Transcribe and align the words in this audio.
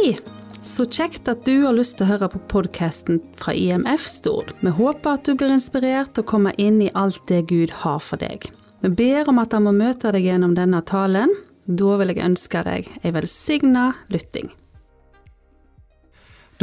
Hei! 0.00 0.18
Så 0.62 0.86
kjekt 0.88 1.28
at 1.28 1.42
du 1.44 1.58
har 1.66 1.74
lyst 1.76 1.98
til 1.98 2.06
å 2.06 2.14
høre 2.14 2.28
på 2.32 2.38
podkasten 2.48 3.18
fra 3.36 3.52
IMF 3.52 4.06
Stord. 4.08 4.54
Vi 4.64 4.70
håper 4.72 5.18
at 5.18 5.26
du 5.28 5.34
blir 5.36 5.52
inspirert 5.52 6.14
til 6.14 6.24
å 6.24 6.28
komme 6.30 6.54
inn 6.56 6.78
i 6.80 6.88
alt 6.96 7.20
det 7.28 7.42
Gud 7.50 7.74
har 7.82 7.98
for 8.00 8.16
deg. 8.22 8.46
Vi 8.80 8.90
ber 8.96 9.28
om 9.28 9.42
at 9.42 9.52
han 9.52 9.66
må 9.66 9.74
møte 9.76 10.08
deg 10.16 10.24
gjennom 10.24 10.54
denne 10.56 10.80
talen. 10.88 11.34
Da 11.66 11.98
vil 12.00 12.14
jeg 12.14 12.22
ønske 12.30 12.62
deg 12.64 12.88
ei 13.02 13.12
velsigna 13.12 13.90
lytting. 14.08 14.48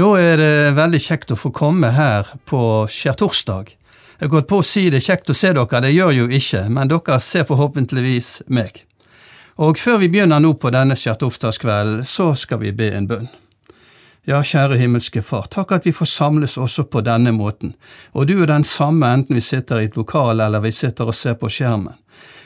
Da 0.02 0.10
er 0.18 0.42
det 0.42 0.52
veldig 0.82 1.04
kjekt 1.06 1.36
å 1.36 1.38
få 1.38 1.54
komme 1.54 1.94
her 1.94 2.34
på 2.50 2.64
skjærtorsdag. 2.90 3.70
Jeg 4.18 4.26
har 4.26 4.34
gått 4.34 4.50
på 4.50 4.64
å 4.64 4.66
si 4.66 4.88
det 4.90 5.04
er 5.04 5.10
kjekt 5.12 5.30
å 5.30 5.38
se 5.38 5.54
dere, 5.54 5.86
det 5.86 5.94
gjør 5.94 6.24
jo 6.24 6.30
ikke, 6.42 6.66
men 6.74 6.90
dere 6.90 7.22
ser 7.22 7.46
forhåpentligvis 7.46 8.48
meg. 8.50 8.87
Og 9.58 9.80
før 9.82 9.98
vi 9.98 10.10
begynner 10.14 10.38
nå 10.38 10.52
på 10.62 10.70
denne 10.70 10.94
skjærtorsdagskvelden, 10.94 12.04
så 12.06 12.34
skal 12.38 12.60
vi 12.62 12.72
be 12.78 12.92
en 12.94 13.08
bønn. 13.10 13.30
Ja, 14.28 14.44
kjære 14.44 14.78
himmelske 14.78 15.24
Far, 15.24 15.48
takk 15.50 15.72
at 15.72 15.86
vi 15.88 15.94
får 15.96 16.10
samles 16.12 16.58
også 16.60 16.84
på 16.92 17.02
denne 17.02 17.32
måten, 17.34 17.72
og 18.12 18.28
du 18.28 18.36
er 18.44 18.52
den 18.52 18.66
samme 18.68 19.08
enten 19.08 19.40
vi 19.40 19.42
sitter 19.42 19.80
i 19.80 19.88
et 19.88 19.96
lokal 19.98 20.44
eller 20.44 20.62
vi 20.62 20.74
sitter 20.76 21.08
og 21.08 21.16
ser 21.16 21.40
på 21.40 21.50
skjermen. 21.50 21.96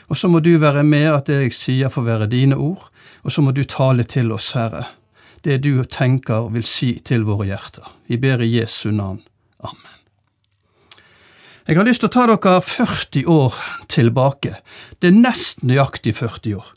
Og 0.08 0.16
så 0.16 0.30
må 0.30 0.40
du 0.40 0.54
være 0.62 0.84
med 0.86 1.08
at 1.10 1.26
det 1.26 1.40
jeg 1.40 1.56
sier 1.56 1.92
får 1.92 2.06
være 2.06 2.30
dine 2.32 2.56
ord, 2.56 2.86
og 3.26 3.34
så 3.34 3.42
må 3.42 3.52
du 3.52 3.64
tale 3.66 4.06
til 4.08 4.32
oss, 4.32 4.52
Herre, 4.54 4.86
det 5.44 5.60
du 5.66 5.82
tenker 5.84 6.46
og 6.46 6.54
vil 6.54 6.64
si 6.64 6.94
til 7.04 7.26
våre 7.26 7.50
hjerter. 7.50 7.88
Vi 8.08 8.16
ber 8.16 8.40
i 8.40 8.54
Jesu 8.60 8.92
navn. 8.94 9.20
Amen. 9.60 9.98
Jeg 11.66 11.76
har 11.76 11.86
lyst 11.86 12.02
til 12.02 12.10
å 12.10 12.14
ta 12.14 12.28
dere 12.30 12.60
40 12.62 13.26
år 13.30 13.58
tilbake. 13.90 14.56
Det 15.02 15.10
er 15.10 15.18
nesten 15.18 15.68
nøyaktig 15.70 16.14
40 16.18 16.56
år. 16.62 16.72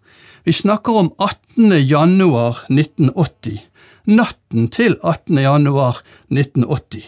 Vi 0.46 0.54
snakker 0.54 0.96
om 0.96 1.14
18. 1.18 1.88
januar 1.88 2.58
1980 2.70 3.60
natten 4.06 4.68
til 4.68 4.98
18. 5.02 5.38
januar 5.38 5.98
1980. 6.30 7.06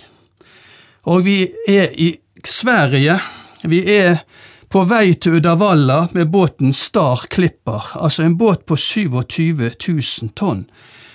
Og 1.06 1.26
vi 1.26 1.36
er 1.68 1.94
i 1.94 2.16
Sverige. 2.46 3.20
Vi 3.64 3.84
er 3.94 4.24
på 4.70 4.84
vei 4.90 5.14
til 5.14 5.38
Uddavalla 5.38 6.08
med 6.18 6.32
båten 6.34 6.74
Star 6.74 7.28
Klipper, 7.30 7.94
altså 7.96 8.26
en 8.26 8.38
båt 8.38 8.66
på 8.66 8.76
27 8.76 9.70
000 9.88 10.34
tonn. 10.36 10.66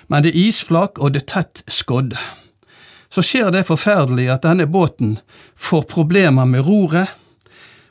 Men 0.06 0.22
det 0.22 0.30
er 0.30 0.46
isflak, 0.46 1.02
og 1.02 1.12
det 1.12 1.24
er 1.24 1.30
tett 1.34 1.64
skodde. 1.66 2.20
Så 3.10 3.26
skjer 3.26 3.50
det 3.50 3.66
forferdelig 3.66 4.30
at 4.30 4.46
denne 4.46 4.66
båten 4.70 5.18
får 5.56 5.84
problemer 5.90 6.46
med 6.46 6.64
roret, 6.64 7.10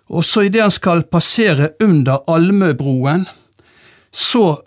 og 0.07 0.23
så 0.25 0.47
idet 0.47 0.63
han 0.63 0.73
skal 0.73 1.03
passere 1.03 1.69
under 1.83 2.23
Almøbroen, 2.31 3.27
så 4.11 4.61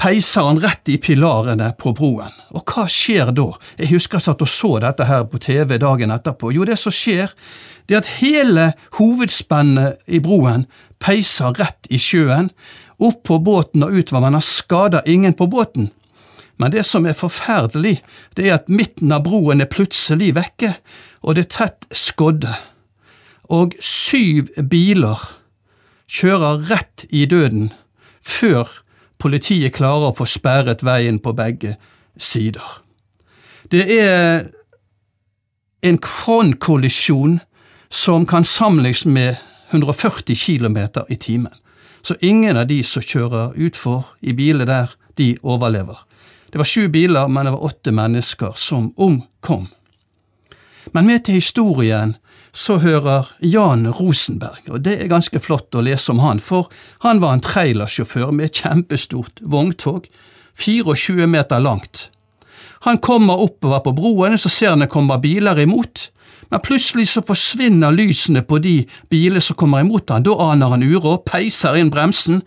peiser 0.00 0.46
han 0.48 0.60
rett 0.60 0.88
i 0.88 0.96
pilarene 0.98 1.72
på 1.78 1.92
broen. 1.96 2.32
Og 2.56 2.64
hva 2.64 2.86
skjer 2.88 3.32
da? 3.36 3.50
Jeg 3.76 3.92
husker 3.92 4.18
jeg 4.18 4.28
satt 4.30 4.44
og 4.44 4.48
så 4.48 4.72
dette 4.82 5.06
her 5.08 5.26
på 5.28 5.40
TV 5.42 5.76
dagen 5.82 6.14
etterpå. 6.14 6.52
Jo, 6.56 6.64
det 6.64 6.78
som 6.80 6.94
skjer, 6.94 7.32
det 7.86 7.96
er 7.96 8.02
at 8.02 8.12
hele 8.20 8.66
hovedspennet 8.96 10.00
i 10.08 10.22
broen 10.24 10.64
peiser 11.02 11.52
rett 11.60 11.88
i 11.92 12.00
sjøen, 12.00 12.50
opp 13.00 13.22
på 13.28 13.38
båten 13.40 13.84
og 13.84 13.96
utover, 13.96 14.26
men 14.26 14.36
han 14.36 14.44
skader 14.44 15.06
ingen 15.08 15.36
på 15.36 15.48
båten. 15.50 15.88
Men 16.60 16.72
det 16.74 16.84
som 16.84 17.06
er 17.08 17.16
forferdelig, 17.16 17.98
det 18.36 18.48
er 18.48 18.58
at 18.58 18.68
midten 18.68 19.12
av 19.16 19.24
broen 19.24 19.64
er 19.64 19.70
plutselig 19.72 20.34
vekke, 20.36 20.74
og 21.24 21.36
det 21.36 21.46
er 21.46 21.54
tett 21.56 21.88
skodde. 21.96 22.52
Og 23.48 23.72
syv 23.82 24.52
biler 24.70 25.24
kjører 26.10 26.66
rett 26.68 27.06
i 27.08 27.24
døden 27.28 27.70
før 28.22 28.68
politiet 29.20 29.74
klarer 29.76 30.10
å 30.10 30.16
få 30.16 30.26
sperret 30.28 30.84
veien 30.86 31.20
på 31.20 31.34
begge 31.36 31.76
sider. 32.16 32.80
Det 33.70 33.84
er 34.00 34.48
en 35.82 35.98
frontkollisjon 36.04 37.38
som 37.90 38.26
kan 38.26 38.44
sammenlignes 38.44 39.04
med 39.06 39.36
140 39.70 40.36
km 40.36 40.78
i 41.08 41.16
timen. 41.16 41.52
Så 42.02 42.14
ingen 42.20 42.56
av 42.56 42.66
de 42.66 42.82
som 42.84 43.02
kjører 43.02 43.56
utfor 43.56 44.14
i 44.20 44.32
biler 44.32 44.66
der, 44.66 44.94
de 45.18 45.36
overlever. 45.42 45.98
Det 46.52 46.58
var 46.58 46.66
sju 46.66 46.88
biler, 46.88 47.28
men 47.28 47.46
det 47.46 47.52
var 47.52 47.64
åtte 47.68 47.92
mennesker 47.92 48.56
som 48.56 48.92
omkom. 48.96 49.68
Men 50.92 51.06
med 51.06 51.24
til 51.24 51.38
historien 51.38 52.16
så 52.52 52.80
hører 52.82 53.28
Jan 53.46 53.86
Rosenberg, 53.94 54.62
og 54.68 54.82
det 54.82 54.96
er 54.98 55.10
ganske 55.10 55.38
flott 55.42 55.74
å 55.74 55.84
lese 55.86 56.10
om 56.10 56.22
han, 56.22 56.40
for 56.42 56.70
han 57.04 57.20
var 57.22 57.36
en 57.36 57.44
trailersjåfør 57.46 58.32
med 58.34 58.50
et 58.50 58.62
kjempestort 58.62 59.42
vogntog, 59.42 60.08
24 60.58 61.28
meter 61.30 61.62
langt. 61.62 62.08
Han 62.88 62.98
kommer 62.98 63.38
oppover 63.38 63.84
på 63.84 63.92
broen, 63.94 64.38
så 64.38 64.50
ser 64.50 64.74
han 64.74 64.82
det 64.82 64.90
kommer 64.90 65.20
biler 65.22 65.58
imot, 65.62 66.08
men 66.50 66.62
plutselig 66.64 67.06
så 67.12 67.22
forsvinner 67.22 67.94
lysene 67.94 68.42
på 68.42 68.58
de 68.58 68.80
bilene 69.12 69.42
som 69.44 69.56
kommer 69.56 69.84
imot 69.84 70.10
han. 70.10 70.24
Da 70.26 70.34
aner 70.50 70.74
han 70.74 70.82
uråd, 70.82 71.22
peiser 71.28 71.78
inn 71.78 71.92
bremsen, 71.94 72.42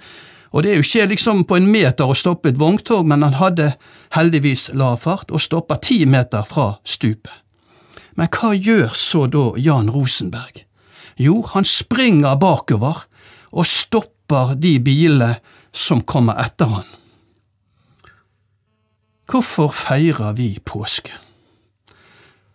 og 0.54 0.66
det 0.66 0.74
er 0.74 0.82
jo 0.82 0.86
ikke 0.86 1.08
liksom 1.14 1.46
på 1.50 1.58
en 1.58 1.70
meter 1.72 2.10
å 2.10 2.18
stoppe 2.18 2.52
et 2.52 2.60
vogntog, 2.60 3.08
men 3.08 3.24
han 3.26 3.40
hadde 3.40 3.72
heldigvis 4.18 4.70
lav 4.78 5.00
fart 5.06 5.32
og 5.32 5.42
stoppa 5.42 5.80
ti 5.82 6.04
meter 6.06 6.44
fra 6.46 6.74
stupet. 6.84 7.43
Men 8.16 8.30
hva 8.30 8.54
gjør 8.54 8.94
så 8.98 9.26
da 9.32 9.52
Jan 9.58 9.92
Rosenberg? 9.94 10.64
Jo, 11.18 11.42
han 11.54 11.66
springer 11.66 12.38
bakover 12.42 13.06
og 13.54 13.70
stopper 13.70 14.56
de 14.58 14.78
bilene 14.82 15.36
som 15.74 16.02
kommer 16.02 16.38
etter 16.42 16.70
han. 16.70 16.90
Hvorfor 19.30 19.72
feirer 19.74 20.36
vi 20.38 20.58
påske? 20.66 21.14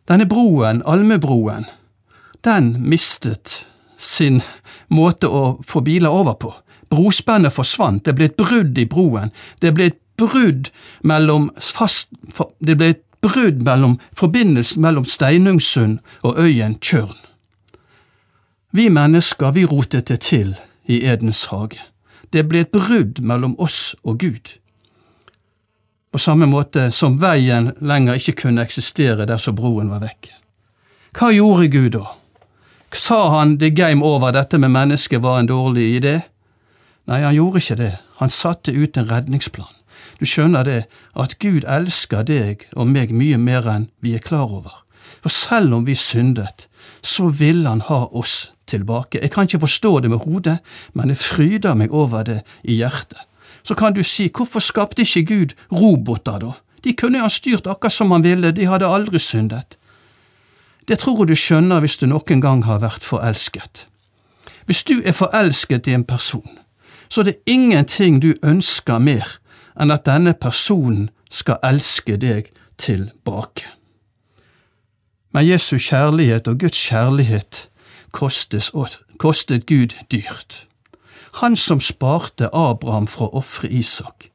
Denne 0.09 0.29
broen, 0.29 0.83
Almebroen, 0.87 1.67
den 2.47 2.71
mistet 2.89 3.67
sin 3.99 4.41
måte 4.89 5.29
å 5.29 5.59
få 5.67 5.83
biler 5.85 6.15
over 6.15 6.39
på. 6.39 6.53
Brospennet 6.89 7.53
forsvant, 7.53 8.05
det 8.07 8.15
ble 8.17 8.31
et 8.31 8.39
brudd 8.39 8.79
i 8.79 8.87
broen, 8.89 9.33
det 9.61 9.75
ble 9.77 9.91
et 9.91 9.99
brudd 10.19 10.71
mellom 11.05 11.51
fast, 11.61 12.09
det 12.65 12.79
ble 12.79 12.93
et 12.95 13.03
brudd 13.23 13.63
mellom 13.63 13.99
forbindelsen 14.13 14.83
mellom 14.83 15.05
Steinungsund 15.05 15.99
og 16.23 16.39
øyen 16.39 16.79
Tjørn. 16.81 17.17
Vi 18.73 18.89
mennesker, 18.89 19.51
vi 19.51 19.65
rotet 19.65 20.09
det 20.09 20.21
til 20.21 20.57
i 20.87 21.05
Edens 21.05 21.45
hage. 21.45 21.81
Det 22.33 22.49
ble 22.49 22.61
et 22.61 22.73
brudd 22.73 23.21
mellom 23.21 23.57
oss 23.59 23.97
og 24.05 24.19
Gud. 24.19 24.59
På 26.13 26.19
samme 26.19 26.47
måte 26.47 26.91
som 26.91 27.19
veien 27.21 27.73
lenger 27.81 28.21
ikke 28.21 28.37
kunne 28.43 28.65
eksistere 28.65 29.27
dersom 29.29 29.57
broen 29.57 29.91
var 29.93 30.05
vekke. 30.05 30.33
Hva 31.17 31.33
gjorde 31.33 31.69
Gud 31.73 31.93
da? 31.97 32.05
Sa 32.93 33.29
han 33.39 33.57
det 33.61 33.75
game 33.77 34.05
over, 34.05 34.33
dette 34.33 34.59
med 34.59 34.73
mennesket 34.73 35.23
var 35.23 35.41
en 35.41 35.49
dårlig 35.49 35.89
idé? 36.01 36.15
Nei, 37.09 37.21
han 37.25 37.37
gjorde 37.37 37.61
ikke 37.61 37.77
det. 37.81 37.93
Han 38.21 38.33
satte 38.33 38.73
ut 38.73 38.97
en 38.97 39.09
redningsplan. 39.11 39.78
Du 40.19 40.27
skjønner 40.27 40.67
det, 40.67 40.83
at 41.15 41.39
Gud 41.39 41.65
elsker 41.69 42.25
deg 42.27 42.67
og 42.75 42.91
meg 42.91 43.15
mye 43.15 43.39
mer 43.39 43.69
enn 43.71 43.89
vi 44.03 44.17
er 44.19 44.25
klar 44.25 44.51
over. 44.51 44.83
For 45.23 45.31
selv 45.33 45.75
om 45.75 45.87
vi 45.87 45.95
syndet, 45.95 46.69
så 47.03 47.29
vil 47.29 47.67
Han 47.67 47.81
ha 47.81 48.07
oss 48.13 48.53
tilbake. 48.67 49.21
Jeg 49.23 49.31
kan 49.31 49.47
ikke 49.47 49.61
forstå 49.61 50.01
det 50.01 50.11
med 50.11 50.19
hodet, 50.19 50.59
men 50.93 51.09
jeg 51.09 51.17
fryder 51.17 51.75
meg 51.75 51.93
over 51.93 52.23
det 52.23 52.43
i 52.65 52.75
hjertet. 52.83 53.19
Så 53.63 53.75
kan 53.75 53.93
du 53.93 54.03
si, 54.03 54.31
hvorfor 54.35 54.61
skapte 54.61 55.03
ikke 55.03 55.25
Gud 55.25 55.55
roboter, 55.73 56.39
da? 56.39 56.53
De 56.85 56.95
kunne 56.95 57.21
ha 57.21 57.29
styrt 57.29 57.67
akkurat 57.67 57.93
som 57.93 58.11
han 58.11 58.25
ville, 58.25 58.53
de 58.53 58.67
hadde 58.67 58.87
aldri 58.87 59.19
syndet. 59.19 59.79
Det 60.89 60.99
tror 60.99 61.19
jeg 61.19 61.29
du 61.29 61.37
skjønner 61.37 61.81
hvis 61.81 61.99
du 61.99 62.07
noen 62.07 62.41
gang 62.41 62.65
har 62.65 62.81
vært 62.81 63.05
forelsket. 63.05 63.87
Hvis 64.67 64.85
du 64.85 65.03
er 65.05 65.13
forelsket 65.13 65.89
i 65.89 65.97
en 65.97 66.05
person, 66.05 66.59
så 67.09 67.21
er 67.21 67.31
det 67.31 67.37
ingenting 67.47 68.23
du 68.23 68.35
ønsker 68.43 68.99
mer 68.99 69.39
enn 69.79 69.95
at 69.95 70.07
denne 70.07 70.35
personen 70.35 71.09
skal 71.31 71.61
elske 71.65 72.17
deg 72.17 72.51
tilbake. 72.79 73.67
Men 75.33 75.47
Jesu 75.47 75.77
kjærlighet 75.79 76.49
og 76.49 76.59
Guds 76.59 76.79
kjærlighet 76.89 77.69
kostet 78.13 79.67
Gud 79.67 79.95
dyrt. 80.13 80.67
Han 81.35 81.57
som 81.57 81.81
sparte 81.81 82.49
Abraham 82.53 83.07
fra 83.07 83.29
å 83.29 83.39
ofre 83.43 83.69
Isak. 83.69 84.31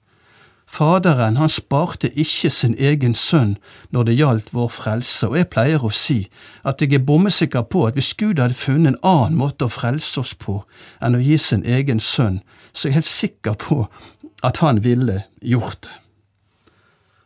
Faderen 0.74 1.38
han 1.38 1.50
sparte 1.50 2.10
ikke 2.18 2.50
sin 2.50 2.74
egen 2.80 3.13
sønn 3.16 3.57
når 3.94 4.04
det 4.07 4.16
gjaldt 4.18 4.48
vår 4.54 4.72
frelse, 4.74 5.28
og 5.28 5.38
jeg 5.38 5.50
pleier 5.54 5.84
å 5.86 5.92
si 5.94 6.24
at 6.66 6.81
jeg 6.81 6.95
er 6.98 7.04
bommesikker 7.06 7.68
på 7.69 7.84
at 7.86 8.00
hvis 8.00 8.13
Gud 8.18 8.42
hadde 8.42 8.57
funnet 8.57 8.94
en 8.94 9.01
annen 9.06 9.38
måte 9.38 9.68
å 9.68 9.74
frelse 9.74 10.24
oss 10.24 10.34
på 10.34 10.63
enn 11.01 11.19
å 11.19 11.22
gi 11.22 11.38
sin 11.38 11.66
egen 11.66 12.01
sønn, 12.01 12.40
så 12.74 12.88
er 12.88 12.90
jeg 12.90 12.96
helt 12.96 13.06
sikker 13.06 13.54
på 13.54 13.88
at 14.44 14.58
han 14.58 14.84
ville 14.84 15.24
gjort 15.42 15.84
det. 15.84 15.96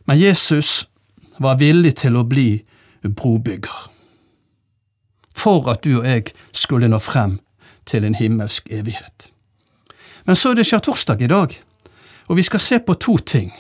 Men 0.05 0.19
Jesus 0.19 0.87
var 1.37 1.59
villig 1.59 1.95
til 1.95 2.17
å 2.17 2.25
bli 2.27 2.63
brobygger. 3.03 3.87
For 5.37 5.69
at 5.71 5.83
du 5.83 5.99
og 5.99 6.07
jeg 6.07 6.31
skulle 6.51 6.89
nå 6.89 6.99
frem 6.99 7.39
til 7.87 8.05
en 8.05 8.15
himmelsk 8.15 8.69
evighet. 8.71 9.31
Men 10.25 10.35
så 10.35 10.51
er 10.51 10.59
det 10.59 10.67
skjærtorsdag 10.67 11.21
i 11.21 11.31
dag, 11.31 11.53
og 12.27 12.37
vi 12.37 12.43
skal 12.43 12.59
se 12.59 12.79
på 12.79 12.93
to 12.99 13.17
ting. 13.17 13.53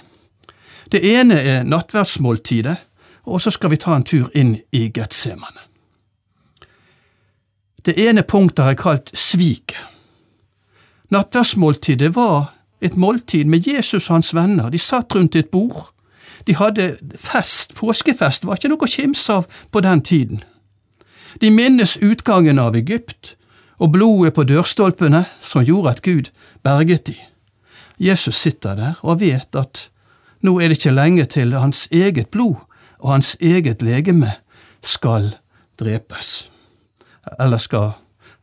Det 0.91 1.03
ene 1.03 1.39
er 1.39 1.63
nattverdsmåltidet, 1.63 2.77
og 3.27 3.41
så 3.41 3.51
skal 3.51 3.71
vi 3.71 3.79
ta 3.79 3.95
en 3.95 4.07
tur 4.07 4.31
inn 4.35 4.55
i 4.71 4.87
Getsemane. 4.91 5.63
Det 7.85 7.95
ene 7.99 8.23
punktet 8.23 8.65
er 8.65 8.79
kalt 8.79 9.11
sviket. 9.15 9.79
Nattverdsmåltidet 11.09 12.15
var 12.15 12.53
et 12.81 12.97
måltid 12.97 13.45
med 13.45 13.67
Jesus 13.67 14.09
og 14.09 14.17
hans 14.17 14.33
venner. 14.35 14.69
De 14.69 14.79
satt 14.79 15.15
rundt 15.15 15.35
et 15.35 15.49
bord. 15.49 15.93
De 16.47 16.55
hadde 16.55 16.97
fest, 17.15 17.73
påskefest, 17.75 18.45
var 18.45 18.59
ikke 18.59 18.71
noe 18.71 18.83
å 18.83 18.91
kimse 18.91 19.39
av 19.39 19.47
på 19.71 19.81
den 19.83 20.03
tiden. 20.03 20.43
De 21.41 21.51
minnes 21.51 21.97
utgangen 22.01 22.59
av 22.59 22.75
Egypt 22.75 23.35
og 23.79 23.93
blodet 23.93 24.33
på 24.35 24.45
dørstolpene 24.47 25.25
som 25.39 25.65
gjorde 25.65 25.95
at 25.95 26.03
Gud 26.05 26.31
berget 26.65 27.07
de. 27.09 27.17
Jesus 27.97 28.35
sitter 28.35 28.75
der 28.77 28.99
og 29.01 29.21
vet 29.21 29.55
at 29.57 29.87
nå 30.45 30.59
er 30.61 30.69
det 30.69 30.79
ikke 30.79 30.93
lenge 30.93 31.25
til 31.25 31.55
hans 31.57 31.87
eget 31.91 32.29
blod 32.33 32.59
og 32.99 33.11
hans 33.11 33.35
eget 33.41 33.81
legeme 33.81 34.35
skal 34.85 35.31
drepes, 35.79 36.49
eller 37.39 37.61
skal 37.61 37.95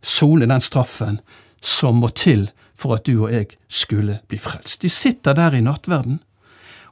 sone 0.03 0.47
den 0.47 0.63
straffen 0.63 1.21
som 1.65 2.03
må 2.03 2.13
til 2.13 2.51
for 2.77 2.99
at 2.99 3.07
du 3.07 3.25
og 3.25 3.33
jeg 3.33 3.55
skulle 3.69 4.19
bli 4.29 4.39
frelst. 4.39 4.83
De 4.83 4.91
sitter 4.91 5.35
der 5.35 5.57
i 5.57 5.63
nattverden, 5.65 6.21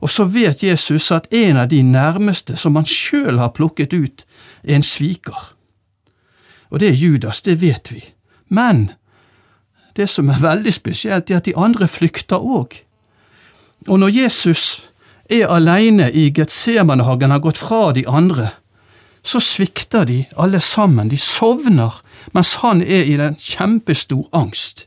og 0.03 0.11
så 0.11 0.25
vet 0.25 0.65
Jesus 0.65 1.11
at 1.15 1.29
en 1.31 1.61
av 1.63 1.69
de 1.71 1.83
nærmeste 1.83 2.57
som 2.59 2.77
han 2.77 2.89
sjøl 2.89 3.39
har 3.39 3.53
plukket 3.55 3.93
ut, 3.95 4.25
er 4.65 4.81
en 4.81 4.87
sviker. 4.87 5.53
Og 6.73 6.81
det 6.81 6.89
er 6.89 6.99
Judas, 6.99 7.43
det 7.43 7.61
vet 7.61 7.93
vi. 7.93 8.03
Men 8.49 8.91
det 9.97 10.09
som 10.11 10.31
er 10.33 10.41
veldig 10.41 10.73
spesielt, 10.73 11.31
er 11.31 11.39
at 11.39 11.47
de 11.47 11.57
andre 11.57 11.89
flykter 11.89 12.41
òg. 12.41 12.81
Og 13.89 13.99
når 14.01 14.15
Jesus 14.23 14.83
er 15.31 15.47
aleine 15.47 16.11
i 16.13 16.31
Getsemanehagen, 16.35 17.31
har 17.31 17.43
gått 17.45 17.61
fra 17.61 17.93
de 17.93 18.07
andre, 18.09 18.51
så 19.23 19.41
svikter 19.41 20.05
de 20.05 20.25
alle 20.37 20.61
sammen. 20.61 21.11
De 21.11 21.19
sovner 21.19 22.03
mens 22.33 22.55
han 22.63 22.83
er 22.83 23.07
i 23.07 23.17
den 23.17 23.37
kjempestor 23.39 24.29
angst. 24.33 24.87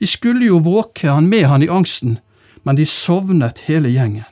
De 0.00 0.06
skulle 0.06 0.46
jo 0.46 0.58
våke 0.62 1.10
han 1.10 1.26
med 1.26 1.46
han 1.46 1.62
i 1.62 1.70
angsten, 1.70 2.18
men 2.62 2.76
de 2.76 2.86
sovnet 2.86 3.64
hele 3.66 3.90
gjengen. 3.90 4.26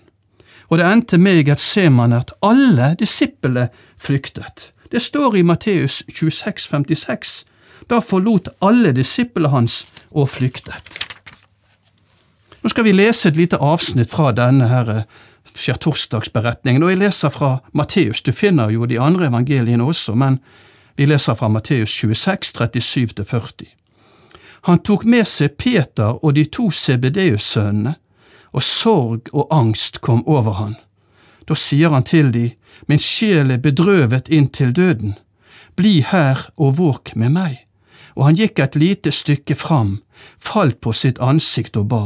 Og 0.69 0.79
det 0.79 0.87
endte 0.87 1.19
med 1.19 1.41
i 1.41 1.45
Getsemane 1.47 2.19
at 2.19 2.33
alle 2.43 2.95
disiplene 2.99 3.69
flyktet. 3.99 4.73
Det 4.91 5.03
står 5.03 5.37
i 5.37 5.43
Matteus 5.43 6.03
26, 6.09 6.69
56. 6.71 7.45
Da 7.91 8.01
forlot 8.03 8.49
alle 8.63 8.93
disiplene 8.93 9.51
hans 9.55 9.85
og 10.11 10.29
flyktet. 10.29 11.07
Nå 12.63 12.71
skal 12.71 12.87
vi 12.87 12.97
lese 12.97 13.29
et 13.29 13.37
lite 13.39 13.61
avsnitt 13.63 14.11
fra 14.11 14.33
denne 14.35 14.67
her 14.67 14.89
eh, 14.91 15.03
skjærtorsdagsberetningen, 15.57 16.83
og 16.83 16.93
jeg 16.93 17.01
leser 17.01 17.33
fra 17.35 17.57
Matteus. 17.73 18.23
Du 18.23 18.33
finner 18.33 18.71
jo 18.71 18.87
de 18.87 19.01
andre 19.01 19.29
evangeliene 19.31 19.85
også, 19.85 20.15
men 20.15 20.39
vi 20.97 21.07
leser 21.07 21.35
fra 21.35 21.49
Matteus 21.49 21.91
26, 21.91 22.81
37-40. 22.81 23.67
Han 24.67 24.83
tok 24.83 25.05
med 25.05 25.29
seg 25.29 25.55
Peter 25.59 26.17
og 26.25 26.35
de 26.35 26.47
to 26.51 26.71
CBDU-sønnene, 26.71 27.95
og 28.57 28.63
sorg 28.63 29.29
og 29.33 29.53
angst 29.53 30.01
kom 30.01 30.23
over 30.27 30.57
han. 30.59 30.77
Da 31.47 31.55
sier 31.55 31.93
han 31.93 32.07
til 32.07 32.33
de, 32.35 32.51
Min 32.89 33.01
sjel 33.01 33.51
er 33.51 33.63
bedrøvet 33.63 34.29
inntil 34.29 34.73
døden. 34.77 35.15
Bli 35.77 36.01
her 36.03 36.49
og 36.57 36.79
våk 36.79 37.15
med 37.17 37.33
meg. 37.37 37.63
Og 38.17 38.27
han 38.29 38.39
gikk 38.39 38.59
et 38.61 38.77
lite 38.77 39.13
stykke 39.13 39.55
fram, 39.55 40.01
falt 40.39 40.81
på 40.81 40.93
sitt 40.93 41.21
ansikt 41.21 41.77
og 41.77 41.89
ba, 41.93 42.05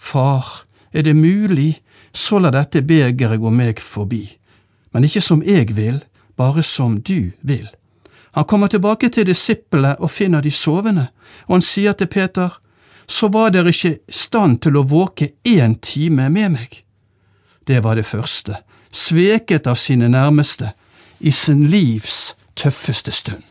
Far, 0.00 0.64
er 0.92 1.04
det 1.04 1.16
mulig, 1.16 1.82
så 2.12 2.38
la 2.38 2.50
dette 2.54 2.82
begeret 2.82 3.40
gå 3.40 3.50
meg 3.54 3.80
forbi, 3.80 4.24
men 4.92 5.06
ikke 5.06 5.22
som 5.22 5.42
jeg 5.46 5.76
vil, 5.76 6.00
bare 6.36 6.62
som 6.62 6.98
du 7.00 7.32
vil. 7.42 7.68
Han 8.32 8.44
kommer 8.44 8.70
tilbake 8.70 9.08
til 9.08 9.26
disiplene 9.26 9.96
og 9.98 10.10
finner 10.10 10.40
de 10.40 10.50
sovende, 10.50 11.08
og 11.46 11.58
han 11.58 11.64
sier 11.66 11.92
til 11.92 12.06
Peter, 12.06 12.50
så 13.06 13.28
var 13.28 13.50
dere 13.50 13.72
ikke 13.74 13.96
i 13.96 14.14
stand 14.14 14.60
til 14.62 14.78
å 14.78 14.86
våke 14.86 15.32
én 15.46 15.74
time 15.82 16.28
med 16.30 16.54
meg. 16.54 16.82
Det 17.66 17.82
var 17.82 17.98
det 17.98 18.06
første, 18.06 18.60
sveket 18.90 19.66
av 19.66 19.78
sine 19.78 20.08
nærmeste, 20.08 20.72
i 21.20 21.30
sin 21.30 21.66
livs 21.68 22.34
tøffeste 22.56 23.12
stund. 23.12 23.42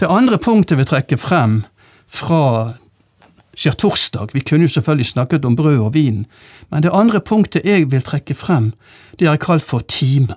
Det 0.00 0.08
andre 0.08 0.38
punktet 0.38 0.78
vi 0.78 0.86
trekker 0.88 1.20
frem 1.20 1.64
fra 2.08 2.76
skjærtorsdag. 3.56 4.34
Vi 4.34 4.44
kunne 4.44 4.68
jo 4.68 4.74
selvfølgelig 4.76 5.06
snakket 5.06 5.44
om 5.44 5.56
brød 5.56 5.78
og 5.78 5.94
vin, 5.94 6.26
men 6.70 6.82
det 6.82 6.92
andre 6.92 7.20
punktet 7.20 7.64
jeg 7.64 7.90
vil 7.90 8.04
trekke 8.04 8.34
frem, 8.34 8.72
det 9.18 9.28
er 9.28 9.40
kalt 9.40 9.64
for 9.64 9.84
timen. 9.88 10.36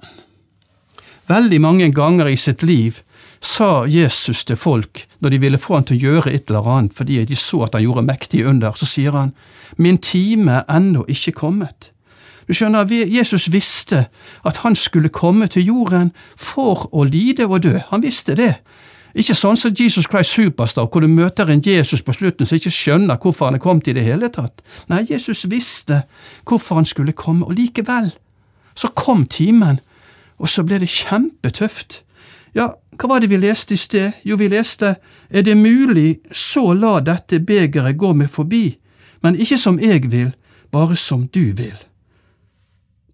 Veldig 1.30 1.62
mange 1.62 1.92
ganger 1.94 2.28
i 2.28 2.36
sitt 2.36 2.64
liv 2.64 3.04
sa 3.40 3.86
Jesus 3.86 4.44
til 4.46 4.58
folk 4.58 5.06
når 5.20 5.30
de 5.30 5.40
ville 5.40 5.62
få 5.62 5.78
han 5.78 5.86
til 5.86 6.00
å 6.00 6.02
gjøre 6.08 6.34
et 6.34 6.50
eller 6.50 6.66
annet 6.68 6.96
fordi 6.98 7.22
de 7.26 7.38
så 7.38 7.62
at 7.68 7.78
han 7.78 7.86
gjorde 7.86 8.08
mektige 8.08 8.48
under, 8.50 8.74
så 8.74 8.88
sier 8.90 9.14
han 9.14 9.36
min 9.78 10.00
time 10.02 10.60
er 10.60 10.76
ennå 10.76 11.06
ikke 11.08 11.38
kommet. 11.38 11.92
Du 12.50 12.56
skjønner, 12.58 12.90
Jesus 12.90 13.52
visste 13.54 14.08
at 14.42 14.64
han 14.64 14.76
skulle 14.76 15.14
komme 15.14 15.46
til 15.48 15.68
jorden 15.70 16.10
for 16.34 16.88
å 16.90 17.04
lide 17.06 17.46
og 17.46 17.62
dø. 17.62 17.76
Han 17.92 18.02
visste 18.02 18.34
det. 18.34 18.56
Ikke 19.18 19.34
sånn 19.34 19.58
som 19.58 19.74
Jesus 19.74 20.06
Christ 20.06 20.36
Superstar, 20.36 20.86
hvor 20.86 21.02
du 21.02 21.10
møter 21.10 21.50
en 21.50 21.64
Jesus 21.66 22.04
på 22.06 22.14
slutten 22.14 22.46
som 22.46 22.60
ikke 22.60 22.74
skjønner 22.74 23.18
hvorfor 23.18 23.50
han 23.50 23.58
er 23.58 23.64
kommet 23.64 23.90
i 23.90 23.96
det 23.98 24.06
hele 24.06 24.30
tatt. 24.30 24.62
Nei, 24.90 25.06
Jesus 25.10 25.48
visste 25.50 26.04
hvorfor 26.46 26.78
han 26.82 26.90
skulle 26.90 27.18
komme, 27.18 27.46
og 27.46 27.58
likevel 27.58 28.12
så 28.80 28.88
kom 28.96 29.26
timen, 29.26 29.80
og 30.40 30.48
så 30.48 30.64
ble 30.64 30.80
det 30.80 30.92
kjempetøft. 30.94 32.04
Ja, 32.56 32.70
hva 32.96 33.10
var 33.10 33.20
det 33.20 33.32
vi 33.32 33.40
leste 33.42 33.76
i 33.76 33.80
sted? 33.82 34.22
Jo, 34.24 34.38
vi 34.40 34.48
leste 34.48 34.96
Er 35.30 35.44
det 35.46 35.58
mulig, 35.58 36.20
så 36.32 36.74
la 36.74 37.00
dette 37.00 37.40
begeret 37.40 37.98
gå 37.98 38.14
meg 38.14 38.30
forbi, 38.30 38.80
men 39.22 39.36
ikke 39.36 39.58
som 39.58 39.80
jeg 39.80 40.10
vil, 40.12 40.32
bare 40.72 40.96
som 40.96 41.28
du 41.28 41.54
vil. 41.54 41.78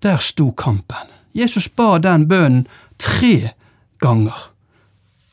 Der 0.03 0.17
sto 0.17 0.51
kampen. 0.51 1.11
Jesus 1.33 1.67
ba 1.67 1.97
den 1.99 2.27
bønnen 2.27 2.67
tre 2.97 3.49
ganger 3.99 4.54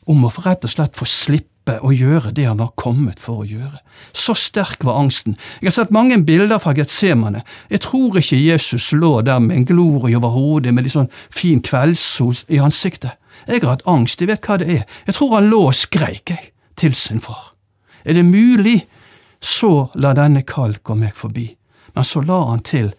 om 0.09 0.25
å 0.25 0.31
rett 0.43 0.65
og 0.65 0.71
slett 0.73 0.97
få 0.97 1.07
slippe 1.07 1.77
å 1.79 1.93
gjøre 1.95 2.33
det 2.35 2.45
han 2.49 2.59
var 2.59 2.73
kommet 2.79 3.21
for 3.23 3.43
å 3.43 3.47
gjøre. 3.47 3.79
Så 4.11 4.35
sterk 4.35 4.83
var 4.83 4.99
angsten. 4.99 5.37
Jeg 5.61 5.69
har 5.69 5.77
sett 5.77 5.95
mange 5.95 6.17
bilder 6.27 6.59
fra 6.59 6.73
Getsemane. 6.75 7.43
Jeg 7.71 7.85
tror 7.85 8.19
ikke 8.19 8.39
Jesus 8.39 8.91
lå 8.91 9.21
der 9.23 9.39
med 9.39 9.57
en 9.57 9.67
glorie 9.69 10.17
over 10.19 10.35
hodet, 10.35 10.73
med 10.73 10.83
litt 10.83 10.95
sånn 10.95 11.11
fin 11.31 11.63
kveldssol 11.63 12.43
i 12.51 12.59
ansiktet. 12.59 13.15
Jeg 13.47 13.63
har 13.63 13.75
hatt 13.75 13.87
angst, 13.89 14.21
jeg 14.21 14.29
vet 14.29 14.43
hva 14.45 14.59
det 14.59 14.69
er. 14.71 14.83
Jeg 15.07 15.15
tror 15.17 15.37
han 15.37 15.49
lå 15.51 15.61
og 15.69 15.77
skreik, 15.77 16.29
jeg, 16.29 16.51
til 16.79 16.95
sin 16.95 17.23
far. 17.23 17.53
Er 18.03 18.19
det 18.19 18.25
mulig, 18.27 18.83
så 19.39 19.89
la 19.95 20.13
denne 20.15 20.43
kall 20.47 20.77
gå 20.83 20.95
meg 20.99 21.15
forbi. 21.15 21.47
Men 21.95 22.07
så 22.07 22.23
la 22.25 22.39
han 22.49 22.63
til, 22.65 22.91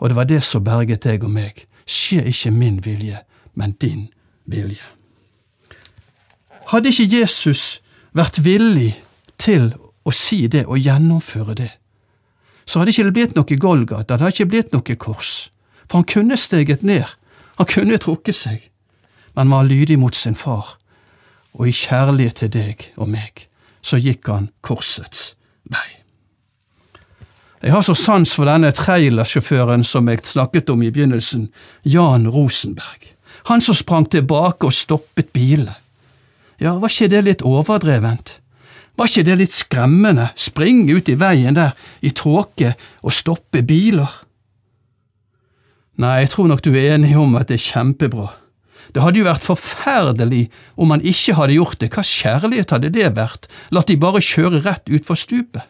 og 0.00 0.10
det 0.10 0.16
var 0.16 0.28
det 0.30 0.42
som 0.44 0.64
berget 0.64 1.04
deg 1.04 1.24
og 1.24 1.32
meg. 1.32 1.64
Skje 1.86 2.24
ikke 2.30 2.52
min 2.54 2.80
vilje, 2.84 3.22
men 3.54 3.76
din 3.80 4.08
vilje. 4.46 4.84
Hadde 6.70 6.92
ikke 6.92 7.08
Jesus 7.18 7.80
vært 8.14 8.42
villig 8.44 8.94
til 9.40 9.72
å 10.04 10.12
si 10.14 10.46
det 10.50 10.64
og 10.66 10.78
gjennomføre 10.78 11.56
det, 11.58 11.70
så 12.66 12.80
hadde 12.80 12.94
ikke 12.94 13.08
det 13.08 13.14
blitt 13.16 13.34
noe 13.36 13.58
Golgata, 13.58 14.16
det 14.16 14.26
hadde 14.26 14.36
ikke 14.36 14.50
blitt 14.52 14.74
noe 14.74 14.96
kors. 14.96 15.32
For 15.88 16.00
han 16.00 16.08
kunne 16.08 16.38
steget 16.38 16.84
ned, 16.86 17.08
han 17.58 17.68
kunne 17.68 17.98
trukket 18.00 18.38
seg, 18.38 18.68
men 19.36 19.50
var 19.52 19.66
lydig 19.68 19.98
mot 20.00 20.14
sin 20.16 20.38
far, 20.38 20.76
og 21.52 21.68
i 21.68 21.74
kjærlighet 21.76 22.42
til 22.42 22.52
deg 22.54 22.86
og 22.96 23.10
meg, 23.12 23.48
så 23.82 23.98
gikk 24.00 24.30
han 24.32 24.50
korsets 24.64 25.34
vei. 25.68 26.02
Jeg 27.62 27.70
har 27.70 27.84
så 27.86 27.94
sans 27.94 28.32
for 28.34 28.48
denne 28.48 28.72
trailersjåføren 28.74 29.84
som 29.86 30.08
jeg 30.10 30.24
snakket 30.26 30.72
om 30.72 30.80
i 30.82 30.90
begynnelsen, 30.90 31.46
Jan 31.86 32.26
Rosenberg. 32.26 33.12
Han 33.50 33.62
som 33.62 33.76
sprang 33.78 34.08
tilbake 34.10 34.66
og 34.66 34.74
stoppet 34.74 35.30
bilene. 35.34 35.76
Ja, 36.62 36.76
var 36.78 36.92
ikke 36.92 37.10
det 37.10 37.24
litt 37.26 37.42
overdrevent? 37.42 38.36
Var 38.94 39.08
ikke 39.08 39.24
det 39.26 39.38
litt 39.40 39.54
skremmende, 39.54 40.28
springe 40.38 40.94
ut 40.94 41.08
i 41.10 41.16
veien 41.18 41.56
der 41.56 41.72
i 42.04 42.12
tåke 42.14 42.76
og 43.02 43.14
stoppe 43.14 43.64
biler? 43.66 44.12
Nei, 45.98 46.20
jeg 46.22 46.30
tror 46.32 46.48
nok 46.52 46.62
du 46.64 46.70
er 46.72 46.94
enig 46.94 47.16
om 47.18 47.34
at 47.40 47.50
det 47.50 47.58
er 47.58 47.66
kjempebra. 47.66 48.28
Det 48.92 49.02
hadde 49.02 49.22
jo 49.22 49.26
vært 49.26 49.46
forferdelig 49.46 50.42
om 50.76 50.92
han 50.92 51.04
ikke 51.04 51.34
hadde 51.38 51.56
gjort 51.56 51.80
det, 51.80 51.90
hva 51.94 52.04
kjærlighet 52.04 52.74
hadde 52.74 52.92
det 52.94 53.10
vært, 53.16 53.48
latt 53.72 53.88
de 53.88 53.98
bare 54.00 54.22
kjøre 54.22 54.62
rett 54.66 54.92
utfor 54.92 55.18
stupet? 55.18 55.64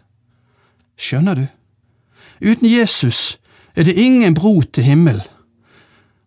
Skjønner 0.99 1.39
du? 1.39 1.47
Uten 2.43 2.69
Jesus 2.69 3.39
er 3.79 3.87
det 3.87 3.97
ingen 3.97 4.35
bro 4.35 4.59
til 4.63 4.85
himmelen. 4.85 5.25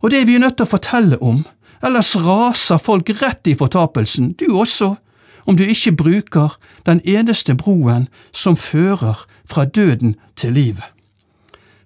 Og 0.01 0.11
det 0.11 0.21
er 0.21 0.29
vi 0.29 0.39
nødt 0.39 0.57
til 0.57 0.67
å 0.67 0.73
fortelle 0.73 1.19
om, 1.23 1.43
ellers 1.85 2.15
raser 2.15 2.81
folk 2.81 3.09
rett 3.21 3.47
i 3.47 3.55
fortapelsen, 3.55 4.33
du 4.33 4.57
også, 4.57 4.95
om 5.45 5.57
du 5.57 5.63
ikke 5.63 5.91
bruker 5.91 6.57
den 6.85 7.01
eneste 7.05 7.55
broen 7.55 8.07
som 8.33 8.57
fører 8.57 9.25
fra 9.45 9.65
døden 9.65 10.15
til 10.35 10.53
livet. 10.53 10.85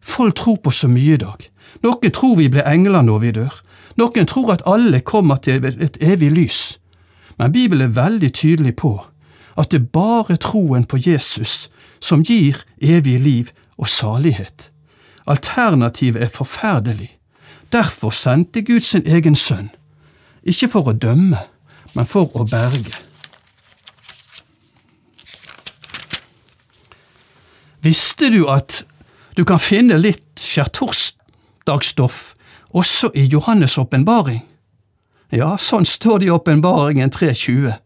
Folk 0.01 0.35
tror 0.35 0.55
på 0.63 0.71
så 0.71 0.87
mye 0.87 1.13
i 1.13 1.21
dag. 1.21 1.43
Noen 1.83 2.11
tror 2.11 2.35
vi 2.39 2.47
blir 2.49 2.67
engler 2.67 3.03
når 3.03 3.19
vi 3.19 3.31
dør. 3.35 3.53
Noen 3.99 4.25
tror 4.25 4.53
at 4.53 4.63
alle 4.65 4.99
kommer 4.99 5.35
til 5.35 5.65
et 5.65 5.97
evig 6.01 6.31
lys. 6.31 6.79
Men 7.37 7.51
Bibelen 7.51 7.89
er 7.89 8.01
veldig 8.01 8.33
tydelig 8.33 8.75
på 8.75 8.95
at 9.59 9.71
det 9.71 9.81
er 9.81 9.91
bare 9.93 10.37
troen 10.39 10.85
på 10.85 10.97
Jesus 11.03 11.69
som 11.99 12.23
gir 12.23 12.63
evig 12.81 13.19
liv 13.19 13.49
og 13.77 13.87
salighet. 13.87 14.69
Alternativet 15.27 16.23
er 16.23 16.31
forferdelig. 16.31 17.17
Derfor 17.71 18.09
sendte 18.09 18.61
Gud 18.61 18.79
sin 18.79 19.03
egen 19.05 19.35
sønn, 19.35 19.69
ikke 20.43 20.69
for 20.71 20.91
å 20.91 20.95
dømme, 20.95 21.41
men 21.95 22.09
for 22.09 22.29
å 22.37 22.45
berge. 22.47 22.95
Visste 27.81 28.29
du 28.33 28.43
at 28.51 28.83
du 29.37 29.45
kan 29.47 29.61
finne 29.63 29.97
litt 29.99 30.39
skjærtorsdagsstoff 30.39 32.33
også 32.75 33.11
i 33.15 33.23
Johannes' 33.31 33.79
åpenbaring? 33.79 34.41
Ja, 35.31 35.53
sånn 35.61 35.85
står 35.85 36.19
det 36.19 36.27
i 36.27 36.33
Åpenbaringen 36.33 37.11
3.20. 37.13 37.77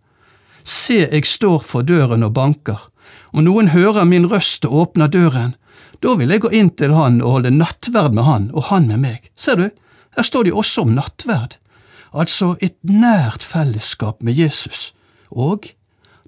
Se, 0.63 1.01
jeg 1.03 1.27
står 1.27 1.59
for 1.67 1.83
døren 1.83 2.23
og 2.23 2.33
banker. 2.37 2.87
Om 3.35 3.43
noen 3.43 3.73
hører 3.73 4.07
min 4.07 4.29
røst 4.31 4.65
og 4.65 4.77
åpner 4.85 5.11
døren, 5.11 5.55
da 5.99 6.15
vil 6.19 6.31
jeg 6.31 6.43
gå 6.43 6.51
inn 6.55 6.69
til 6.71 6.95
han 6.95 7.19
og 7.21 7.37
holde 7.37 7.51
nattverd 7.53 8.15
med 8.15 8.27
han 8.27 8.47
og 8.53 8.69
han 8.71 8.87
med 8.87 9.03
meg. 9.03 9.27
Ser 9.35 9.59
du, 9.59 9.67
her 10.15 10.25
står 10.27 10.47
det 10.47 10.55
også 10.55 10.87
om 10.87 10.95
nattverd, 10.95 11.57
altså 12.13 12.55
et 12.61 12.75
nært 12.85 13.43
fellesskap 13.43 14.21
med 14.21 14.37
Jesus, 14.37 14.93
og 15.29 15.73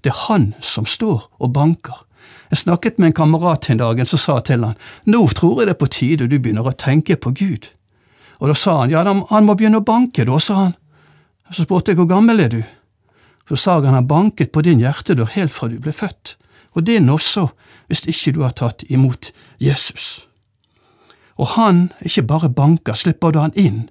det 0.04 0.12
er 0.12 0.26
han 0.28 0.54
som 0.62 0.86
står 0.86 1.30
og 1.40 1.54
banker. 1.54 2.06
Jeg 2.50 2.58
snakket 2.66 3.00
med 3.00 3.08
en 3.08 3.18
kamerat 3.18 3.70
en 3.70 3.82
dag 3.82 4.02
som 4.08 4.22
sa 4.22 4.40
til 4.40 4.66
han, 4.66 4.78
nå 5.06 5.28
tror 5.34 5.62
jeg 5.62 5.70
det 5.70 5.76
er 5.76 5.82
på 5.82 5.92
tide 5.92 6.28
du 6.30 6.38
begynner 6.38 6.68
å 6.68 6.78
tenke 6.78 7.18
på 7.18 7.34
Gud. 7.34 7.70
Og 8.40 8.52
da 8.52 8.56
sa 8.58 8.82
han, 8.82 8.92
ja, 8.92 9.04
han 9.06 9.48
må 9.48 9.56
begynne 9.56 9.82
å 9.82 9.86
banke 9.86 10.26
da, 10.28 10.40
sa 10.40 10.58
han. 10.66 10.76
Så 11.52 11.66
spurte 11.66 11.94
jeg 11.94 12.00
hvor 12.00 12.10
gammel 12.10 12.42
er 12.42 12.52
du? 12.52 12.62
Så 13.50 13.58
sa 13.60 13.80
han 13.80 13.94
han 13.94 14.10
banket 14.10 14.52
på 14.52 14.64
din 14.66 14.82
hjertedør 14.82 15.30
helt 15.36 15.54
fra 15.54 15.70
du 15.70 15.78
ble 15.82 15.94
født, 15.94 16.36
og 16.74 16.86
din 16.86 17.10
også, 17.10 17.48
hvis 17.88 18.06
ikke 18.10 18.34
du 18.36 18.42
har 18.44 18.56
tatt 18.58 18.84
imot 18.90 19.32
Jesus. 19.62 20.26
Og 21.38 21.54
han 21.56 21.90
ikke 22.02 22.26
bare 22.26 22.50
banker, 22.50 22.98
slipper 22.98 23.32
du 23.32 23.40
han 23.40 23.56
inn, 23.56 23.86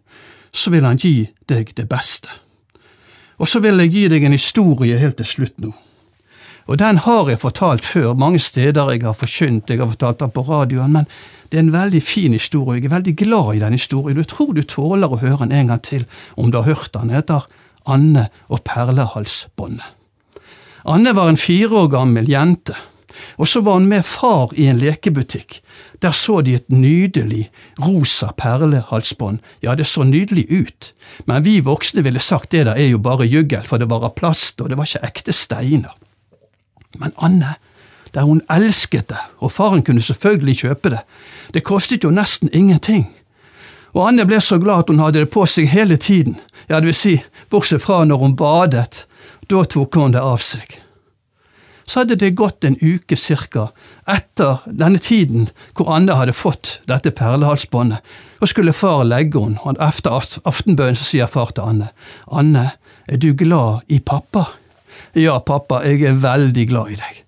så 0.55 0.71
vil 0.71 0.87
han 0.87 1.01
gi 1.01 1.27
deg 1.51 1.75
det 1.77 1.89
beste. 1.91 2.31
Og 3.43 3.51
så 3.51 3.61
vil 3.61 3.81
jeg 3.83 3.91
gi 3.91 4.05
deg 4.13 4.25
en 4.25 4.37
historie 4.37 4.99
helt 5.01 5.19
til 5.19 5.27
slutt 5.27 5.59
nå. 5.63 5.73
Og 6.71 6.79
den 6.81 6.97
har 7.05 7.29
jeg 7.29 7.43
fortalt 7.43 7.85
før, 7.85 8.15
mange 8.17 8.39
steder 8.41 8.95
jeg 8.95 9.03
har 9.05 9.17
forkynt, 9.19 9.69
jeg 9.69 9.83
har 9.83 9.91
fortalt 9.91 10.23
den 10.23 10.33
på 10.33 10.45
radioen, 10.49 10.95
men 10.95 11.09
det 11.51 11.59
er 11.59 11.67
en 11.67 11.75
veldig 11.75 12.01
fin 12.03 12.33
historie. 12.33 12.79
Jeg 12.81 12.89
er 12.89 12.95
veldig 12.95 13.17
glad 13.17 13.51
i 13.55 13.61
den 13.61 13.77
historien. 13.77 14.17
Jeg 14.17 14.31
tror 14.33 14.55
du 14.57 14.63
tåler 14.63 15.13
å 15.13 15.21
høre 15.21 15.45
den 15.45 15.53
en 15.53 15.75
gang 15.75 15.83
til, 15.85 16.07
om 16.41 16.51
du 16.51 16.59
har 16.59 16.71
hørt 16.71 16.95
den. 16.95 17.11
Den 17.11 17.19
heter 17.19 17.45
Anne 17.87 18.29
og 18.49 18.65
perlehalsbåndet. 18.65 19.93
Anne 20.89 21.15
var 21.17 21.29
en 21.29 21.41
fire 21.41 21.85
år 21.85 21.93
gammel 21.93 22.29
jente, 22.29 22.75
og 23.39 23.49
så 23.49 23.61
var 23.65 23.79
hun 23.79 23.89
med 23.91 24.05
far 24.05 24.53
i 24.57 24.67
en 24.71 24.79
lekebutikk. 24.79 25.61
Der 26.03 26.13
så 26.13 26.41
de 26.45 26.55
et 26.55 26.69
nydelig 26.69 27.49
rosa 27.81 28.33
perlehalsbånd. 28.37 29.39
Ja, 29.63 29.75
det 29.75 29.87
så 29.87 30.05
nydelig 30.05 30.47
ut, 30.51 30.95
men 31.27 31.45
vi 31.45 31.61
voksne 31.61 32.05
ville 32.05 32.21
sagt 32.21 32.53
det 32.53 32.67
der 32.67 32.75
er 32.75 32.91
jo 32.93 32.99
bare 32.99 33.27
juggel, 33.27 33.65
for 33.65 33.79
det 33.79 33.91
var 33.91 34.05
av 34.05 34.17
plast, 34.19 34.61
og 34.61 34.71
det 34.71 34.79
var 34.79 34.89
ikke 34.89 35.07
ekte 35.07 35.33
steiner. 35.33 35.95
Men 36.99 37.15
Anne 37.17 37.57
der 38.15 38.23
hun 38.23 38.43
elsket 38.51 39.09
det, 39.09 39.19
og 39.39 39.53
faren 39.53 39.83
kunne 39.83 40.03
selvfølgelig 40.03 40.57
kjøpe 40.57 40.91
det. 40.91 41.01
Det 41.55 41.65
kostet 41.67 42.05
jo 42.05 42.13
nesten 42.15 42.49
ingenting. 42.53 43.09
Og 43.95 44.09
Anne 44.09 44.27
ble 44.27 44.41
så 44.43 44.59
glad 44.59 44.85
at 44.85 44.93
hun 44.93 45.03
hadde 45.03 45.25
det 45.25 45.31
på 45.35 45.47
seg 45.47 45.67
hele 45.71 45.97
tiden, 45.97 46.39
ja, 46.69 46.81
det 46.81 46.91
vil 46.91 46.95
si, 46.95 47.15
bortsett 47.51 47.83
fra 47.83 48.05
når 48.05 48.23
hun 48.23 48.37
badet, 48.39 49.05
da 49.51 49.65
tok 49.65 49.99
hun 49.99 50.15
det 50.15 50.23
av 50.23 50.39
seg. 50.43 50.79
Så 51.87 52.01
hadde 52.01 52.17
det 52.17 52.37
gått 52.39 52.65
en 52.65 52.77
uke 52.81 53.17
cirka 53.17 53.69
etter 54.09 54.63
denne 54.67 54.99
tiden 55.03 55.49
hvor 55.77 55.91
Anne 55.93 56.17
hadde 56.17 56.37
fått 56.37 56.79
dette 56.89 57.13
perlehalsbåndet, 57.17 58.01
og 58.41 58.49
skulle 58.49 58.73
far 58.77 59.05
legge 59.05 59.41
henne, 59.41 59.61
og 59.63 59.81
efter 59.83 60.17
aftenbønnen 60.49 60.97
så 60.97 61.09
sier 61.11 61.31
far 61.31 61.53
til 61.53 61.69
Anne, 61.69 61.91
Anne, 62.33 62.71
er 63.09 63.21
du 63.21 63.35
glad 63.37 63.85
i 63.93 64.01
pappa? 64.01 64.47
Ja, 65.15 65.39
pappa, 65.39 65.83
jeg 65.85 66.03
er 66.09 66.19
veldig 66.19 66.69
glad 66.69 66.95
i 66.95 66.99
deg. 67.01 67.21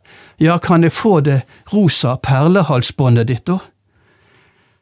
Ja, 0.43 0.59
kan 0.59 0.85
jeg 0.85 0.93
få 0.93 1.21
det 1.25 1.43
rosa 1.73 2.17
perlehalsbåndet 2.21 3.29
ditt, 3.29 3.47
da? 3.49 3.61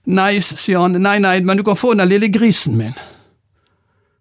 Nei, 0.04 0.36
sier 0.42 0.82
han, 0.82 0.98
nei, 1.00 1.18
nei, 1.22 1.38
men 1.40 1.58
du 1.58 1.64
kan 1.64 1.78
få 1.78 1.94
den 1.96 2.10
lille 2.10 2.28
grisen 2.32 2.76
min. 2.76 2.96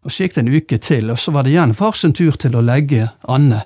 Og 0.03 0.11
Så 0.11 0.25
gikk 0.25 0.35
det 0.35 0.43
en 0.43 0.53
uke 0.53 0.77
til, 0.83 1.11
og 1.11 1.19
så 1.19 1.31
var 1.31 1.43
det 1.43 1.53
igjen 1.53 1.75
far 1.75 1.95
sin 1.95 2.13
tur 2.15 2.35
til 2.39 2.55
å 2.55 2.63
legge 2.63 3.07
Anne, 3.27 3.63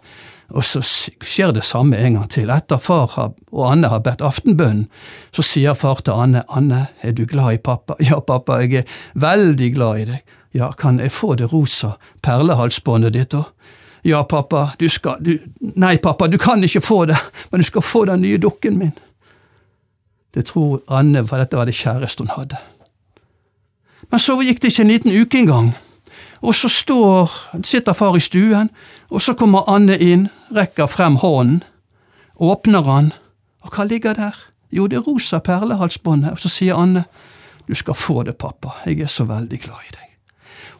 og 0.49 0.63
så 0.63 0.79
skjer 0.81 1.51
det 1.55 1.63
samme 1.67 1.97
en 1.99 2.19
gang 2.19 2.29
til. 2.31 2.51
Etter 2.53 2.79
far 2.79 3.11
og 3.17 3.63
Anne 3.67 3.89
har 3.91 4.03
bedt 4.05 4.23
aftenbønnen, 4.23 4.87
så 5.35 5.43
sier 5.43 5.75
far 5.75 5.99
til 6.05 6.15
Anne, 6.15 6.43
Anne, 6.47 6.85
er 7.03 7.11
du 7.11 7.25
glad 7.27 7.57
i 7.57 7.63
pappa? 7.63 7.97
Ja, 8.07 8.19
pappa, 8.19 8.61
jeg 8.63 8.83
er 8.83 8.93
veldig 9.19 9.73
glad 9.75 10.03
i 10.03 10.05
deg. 10.13 10.37
Ja, 10.55 10.71
kan 10.71 10.99
jeg 11.03 11.11
få 11.11 11.35
det 11.35 11.51
rosa 11.51 11.97
perlehalsbåndet 12.23 13.13
ditt, 13.13 13.35
da? 13.35 13.43
Ja, 14.07 14.23
pappa, 14.23 14.69
du 14.79 14.87
skal 14.89 15.19
du, 15.19 15.33
Nei, 15.75 15.97
pappa, 15.97 16.29
du 16.31 16.37
kan 16.39 16.63
ikke 16.63 16.81
få 16.81 17.03
det, 17.09 17.17
men 17.51 17.61
du 17.61 17.67
skal 17.67 17.83
få 17.83 18.05
den 18.07 18.23
nye 18.23 18.39
dukken 18.39 18.77
min. 18.79 18.95
Det 20.33 20.45
tror 20.47 20.79
Anne, 20.87 21.25
for 21.27 21.41
dette 21.41 21.57
var 21.57 21.67
det 21.67 21.75
kjæreste 21.75 22.23
hun 22.23 22.31
hadde. 22.37 22.61
Men 24.07 24.23
så 24.23 24.37
gikk 24.39 24.61
det 24.61 24.71
ikke 24.71 24.85
en 24.85 24.93
liten 24.93 25.11
uke 25.11 25.39
engang, 25.41 25.73
og 26.41 26.55
så 26.55 26.69
står, 26.69 27.33
sitter 27.65 27.93
far 27.97 28.15
i 28.15 28.23
stuen, 28.23 28.69
og 29.09 29.21
så 29.21 29.33
kommer 29.35 29.67
Anne 29.67 29.97
inn, 29.99 30.27
rekker 30.53 30.87
frem 30.87 31.17
hånden, 31.21 31.63
åpner 32.35 32.85
han, 32.85 33.13
og 33.65 33.73
hva 33.73 33.85
ligger 33.87 34.17
der? 34.17 34.35
Jo, 34.71 34.87
det 34.87 34.99
er 34.99 35.07
rosa 35.07 35.39
perlehalsbåndet, 35.43 36.35
og 36.35 36.41
så 36.41 36.51
sier 36.51 36.77
Anne, 36.77 37.05
du 37.67 37.75
skal 37.75 37.97
få 37.97 38.23
det, 38.27 38.37
pappa, 38.39 38.75
jeg 38.85 39.01
er 39.03 39.11
så 39.11 39.25
veldig 39.27 39.59
glad 39.63 39.87
i 39.87 39.95
deg. 39.95 40.03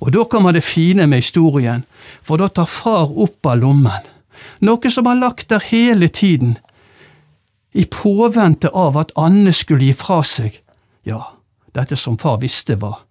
Og 0.03 0.13
da 0.13 0.23
kommer 0.29 0.53
det 0.53 0.63
fine 0.63 1.07
med 1.07 1.23
historien, 1.23 1.83
for 2.21 2.39
da 2.39 2.47
tar 2.47 2.69
far 2.69 3.09
opp 3.09 3.49
av 3.49 3.59
lommen, 3.63 4.13
noe 4.61 4.91
som 4.93 5.09
har 5.09 5.17
lagt 5.17 5.49
der 5.49 5.63
hele 5.71 6.07
tiden, 6.07 6.57
i 7.73 7.85
påvente 7.85 8.69
av 8.73 8.97
at 8.97 9.11
Anne 9.19 9.53
skulle 9.53 9.89
gi 9.89 9.97
fra 9.97 10.21
seg, 10.25 10.55
ja, 11.05 11.19
dette 11.75 11.97
som 11.99 12.17
far 12.17 12.39
visste 12.41 12.77
var 12.79 13.03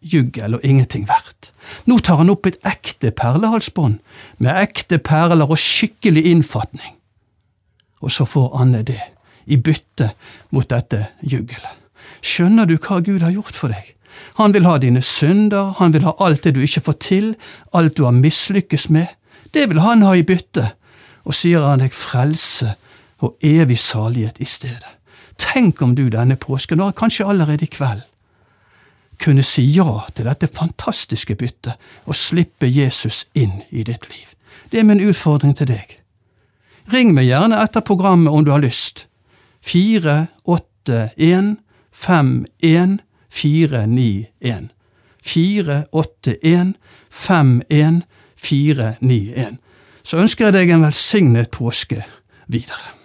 juggel 0.00 0.56
og 0.58 0.64
ingenting 0.64 1.06
verdt. 1.08 1.52
Nå 1.86 1.98
tar 2.04 2.20
han 2.22 2.30
opp 2.32 2.46
et 2.48 2.58
ekte 2.66 3.10
perlehalsbånd, 3.16 3.98
med 4.38 4.62
ekte 4.62 4.98
perler 4.98 5.48
og 5.48 5.58
skikkelig 5.60 6.24
innfatning. 6.30 6.94
Og 8.00 8.12
så 8.14 8.26
får 8.28 8.54
Anne 8.60 8.82
det, 8.86 9.00
i 9.46 9.56
bytte 9.56 10.12
mot 10.54 10.68
dette 10.68 11.08
juggelet. 11.22 11.74
Skjønner 12.24 12.66
du 12.66 12.76
hva 12.76 13.00
Gud 13.04 13.22
har 13.22 13.34
gjort 13.34 13.56
for 13.56 13.72
deg? 13.72 13.94
Han 14.38 14.54
vil 14.54 14.66
ha 14.66 14.78
dine 14.78 15.02
synder, 15.02 15.74
han 15.78 15.92
vil 15.94 16.06
ha 16.06 16.14
alt 16.22 16.44
det 16.44 16.54
du 16.56 16.60
ikke 16.62 16.84
får 16.88 16.98
til, 17.02 17.32
alt 17.74 17.96
du 17.96 18.04
har 18.06 18.14
mislykkes 18.16 18.88
med. 18.94 19.06
Det 19.54 19.68
vil 19.70 19.80
han 19.82 20.02
ha 20.06 20.14
i 20.14 20.26
bytte, 20.26 20.70
og 21.24 21.34
sier 21.34 21.64
han 21.64 21.82
deg 21.82 21.94
frelse 21.94 22.74
og 23.24 23.34
evig 23.44 23.78
salighet 23.82 24.38
i 24.42 24.46
stedet. 24.46 24.94
Tenk 25.38 25.82
om 25.82 25.94
du 25.94 26.08
denne 26.10 26.36
påsken, 26.36 26.80
og 26.82 26.96
kanskje 26.98 27.26
allerede 27.26 27.66
i 27.66 27.70
kveld, 27.70 28.02
kunne 29.18 29.42
si 29.42 29.64
ja 29.74 30.04
til 30.14 30.28
dette 30.28 30.48
fantastiske 30.48 31.34
byttet 31.38 31.74
og 32.06 32.16
slippe 32.16 32.68
Jesus 32.70 33.26
inn 33.34 33.62
i 33.70 33.82
ditt 33.82 34.08
liv. 34.10 34.34
Det 34.72 34.80
er 34.80 34.88
min 34.88 35.02
utfordring 35.02 35.56
til 35.56 35.70
deg. 35.70 35.98
Ring 36.92 37.12
meg 37.16 37.28
gjerne 37.28 37.60
etter 37.60 37.84
programmet 37.84 38.32
om 38.32 38.44
du 38.44 38.52
har 38.54 38.62
lyst. 38.64 39.06
481 39.66 41.56
51 41.92 43.00
491. 43.28 44.70
481 45.22 46.74
51 47.10 48.02
491. 48.36 49.58
Så 50.02 50.16
ønsker 50.22 50.48
jeg 50.48 50.56
deg 50.56 50.70
en 50.72 50.86
velsignet 50.86 51.50
påske 51.52 52.04
videre. 52.46 52.97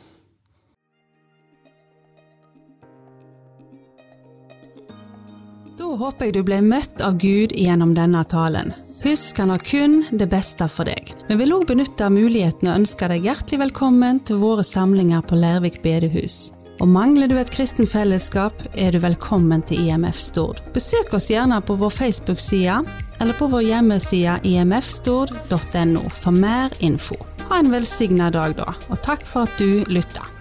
Håper 5.93 6.25
jeg 6.25 6.33
du 6.33 6.41
ble 6.47 6.57
møtt 6.65 7.03
av 7.05 7.19
Gud 7.21 7.53
gjennom 7.53 7.93
denne 7.93 8.23
talen. 8.25 8.73
Husk, 9.03 9.37
han 9.37 9.51
har 9.51 9.61
kun 9.61 9.99
det 10.15 10.25
beste 10.31 10.65
for 10.71 10.87
deg. 10.89 11.11
Vi 11.27 11.37
vil 11.37 11.53
òg 11.53 11.67
benytte 11.69 12.07
muligheten 12.09 12.69
og 12.71 12.79
ønske 12.81 13.09
deg 13.11 13.27
hjertelig 13.27 13.59
velkommen 13.65 14.21
til 14.25 14.39
våre 14.41 14.63
samlinger 14.65 15.21
på 15.27 15.37
Lærvik 15.37 15.81
bedehus. 15.83 16.53
Og 16.81 16.89
mangler 16.89 17.29
du 17.29 17.37
et 17.37 17.51
kristen 17.53 17.87
fellesskap, 17.87 18.65
er 18.73 18.95
du 18.95 19.01
velkommen 19.03 19.61
til 19.69 19.85
IMF 19.85 20.17
Stord. 20.19 20.63
Besøk 20.73 21.13
oss 21.13 21.29
gjerne 21.29 21.61
på 21.61 21.77
vår 21.77 21.93
Facebook-side 21.93 22.79
eller 23.21 23.37
på 23.37 23.51
vår 23.53 23.67
hjemmeside 23.67 24.39
imfstord.no 24.49 26.07
for 26.09 26.33
mer 26.33 26.73
info. 26.79 27.19
Ha 27.51 27.61
en 27.61 27.73
velsigna 27.75 28.31
dag, 28.33 28.57
da, 28.57 28.71
og 28.89 29.03
takk 29.05 29.27
for 29.29 29.45
at 29.45 29.59
du 29.61 29.83
lytta. 29.91 30.32